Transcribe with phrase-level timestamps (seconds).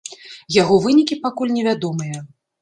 [0.61, 2.17] Яго вынікі пакуль невядомыя.